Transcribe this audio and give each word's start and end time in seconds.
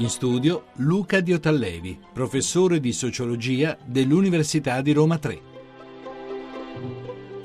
In 0.00 0.10
studio 0.10 0.66
Luca 0.74 1.18
Diotallevi, 1.18 1.98
professore 2.12 2.78
di 2.78 2.92
sociologia 2.92 3.76
dell'Università 3.84 4.80
di 4.80 4.92
Roma 4.92 5.18
3. 5.18 5.40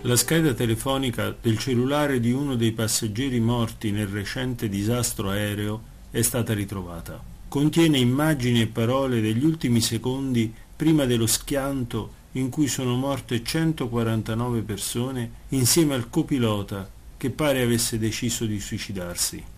La 0.02 0.16
scheda 0.16 0.54
telefonica 0.54 1.36
del 1.42 1.58
cellulare 1.58 2.20
di 2.20 2.32
uno 2.32 2.56
dei 2.56 2.72
passeggeri 2.72 3.40
morti 3.40 3.90
nel 3.90 4.06
recente 4.06 4.70
disastro 4.70 5.32
aereo 5.32 5.82
è 6.12 6.22
stata 6.22 6.54
ritrovata. 6.54 7.20
Contiene 7.48 7.98
immagini 7.98 8.62
e 8.62 8.68
parole 8.68 9.20
degli 9.20 9.44
ultimi 9.44 9.82
secondi 9.82 10.54
prima 10.76 11.06
dello 11.06 11.26
schianto 11.26 12.22
in 12.34 12.50
cui 12.50 12.68
sono 12.68 12.96
morte 12.96 13.44
149 13.44 14.62
persone 14.62 15.32
insieme 15.50 15.96
al 15.96 16.08
copilota 16.08 16.88
che 17.18 17.32
pare 17.32 17.64
avesse 17.64 17.98
deciso 17.98 18.46
di 18.46 18.60
suicidarsi. 18.60 19.53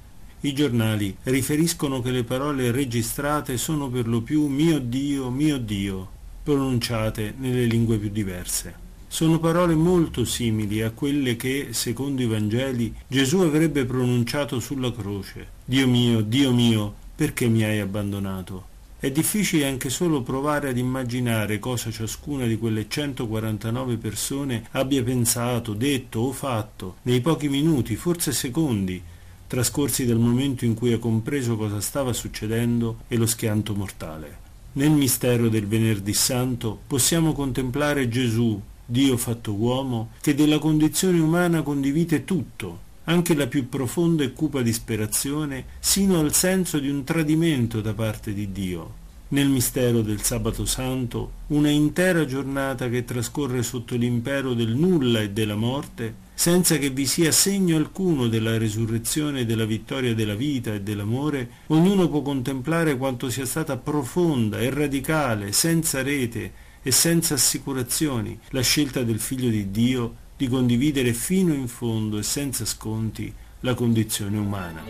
I 0.45 0.53
giornali 0.53 1.17
riferiscono 1.23 2.03
che 2.03 2.11
le 2.11 2.23
parole 2.23 2.69
registrate 2.69 3.57
sono 3.57 3.89
per 3.89 4.07
lo 4.07 4.21
più 4.21 4.45
mio 4.45 4.77
Dio, 4.77 5.31
mio 5.31 5.57
Dio, 5.57 6.07
pronunciate 6.43 7.33
nelle 7.39 7.65
lingue 7.65 7.97
più 7.97 8.11
diverse. 8.11 8.75
Sono 9.07 9.39
parole 9.39 9.73
molto 9.73 10.23
simili 10.23 10.83
a 10.83 10.91
quelle 10.91 11.35
che, 11.35 11.69
secondo 11.71 12.21
i 12.21 12.27
Vangeli, 12.27 12.93
Gesù 13.07 13.39
avrebbe 13.39 13.85
pronunciato 13.85 14.59
sulla 14.59 14.93
croce. 14.93 15.47
Dio 15.65 15.87
mio, 15.87 16.21
Dio 16.21 16.53
mio, 16.53 16.93
perché 17.15 17.47
mi 17.47 17.63
hai 17.63 17.79
abbandonato? 17.79 18.67
È 18.99 19.09
difficile 19.09 19.65
anche 19.65 19.89
solo 19.89 20.21
provare 20.21 20.69
ad 20.69 20.77
immaginare 20.77 21.57
cosa 21.57 21.89
ciascuna 21.89 22.45
di 22.45 22.59
quelle 22.59 22.85
149 22.87 23.97
persone 23.97 24.67
abbia 24.73 25.01
pensato, 25.01 25.73
detto 25.73 26.19
o 26.19 26.31
fatto 26.31 26.97
nei 27.01 27.21
pochi 27.21 27.49
minuti, 27.49 27.95
forse 27.95 28.31
secondi, 28.31 29.01
trascorsi 29.47 30.05
dal 30.05 30.19
momento 30.19 30.65
in 30.65 30.73
cui 30.73 30.93
ha 30.93 30.99
compreso 30.99 31.55
cosa 31.55 31.81
stava 31.81 32.13
succedendo 32.13 32.99
e 33.07 33.17
lo 33.17 33.25
schianto 33.25 33.75
mortale. 33.75 34.43
Nel 34.73 34.91
mistero 34.91 35.47
del 35.47 35.67
venerdì 35.67 36.13
santo 36.13 36.79
possiamo 36.85 37.33
contemplare 37.33 38.09
Gesù, 38.09 38.61
Dio 38.85 39.17
fatto 39.17 39.53
uomo, 39.53 40.11
che 40.21 40.35
della 40.35 40.59
condizione 40.59 41.19
umana 41.19 41.61
condivide 41.61 42.25
tutto, 42.25 42.79
anche 43.05 43.35
la 43.35 43.47
più 43.47 43.69
profonda 43.69 44.23
e 44.23 44.33
cupa 44.33 44.61
disperazione, 44.61 45.65
sino 45.79 46.19
al 46.19 46.33
senso 46.33 46.79
di 46.79 46.89
un 46.89 47.03
tradimento 47.03 47.81
da 47.81 47.93
parte 47.93 48.33
di 48.33 48.51
Dio. 48.51 49.03
Nel 49.29 49.47
mistero 49.47 50.01
del 50.01 50.21
sabato 50.21 50.65
santo, 50.65 51.31
una 51.47 51.69
intera 51.69 52.25
giornata 52.25 52.89
che 52.89 53.05
trascorre 53.05 53.63
sotto 53.63 53.95
l'impero 53.95 54.53
del 54.53 54.75
nulla 54.75 55.21
e 55.21 55.31
della 55.31 55.55
morte, 55.55 56.13
senza 56.35 56.77
che 56.77 56.91
vi 56.91 57.07
sia 57.07 57.31
segno 57.31 57.77
alcuno 57.77 58.27
della 58.27 58.57
resurrezione 58.57 59.39
e 59.39 59.45
della 59.45 59.65
vittoria 59.65 60.13
della 60.13 60.35
vita 60.35 60.73
e 60.73 60.81
dell'amore, 60.81 61.49
ognuno 61.67 62.09
può 62.09 62.21
contemplare 62.21 62.97
quanto 62.97 63.29
sia 63.29 63.45
stata 63.45 63.77
profonda 63.77 64.59
e 64.59 64.69
radicale, 64.69 65.53
senza 65.53 66.03
rete 66.03 66.51
e 66.83 66.91
senza 66.91 67.35
assicurazioni, 67.35 68.37
la 68.49 68.61
scelta 68.61 69.01
del 69.01 69.19
Figlio 69.19 69.49
di 69.49 69.71
Dio 69.71 70.23
di 70.37 70.47
condividere 70.47 71.13
fino 71.13 71.53
in 71.53 71.69
fondo 71.69 72.17
e 72.17 72.23
senza 72.23 72.65
sconti 72.65 73.33
la 73.61 73.73
condizione 73.73 74.37
umana. 74.37 74.83